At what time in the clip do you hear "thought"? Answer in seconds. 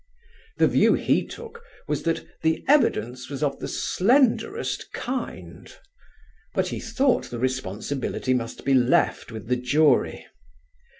6.79-7.25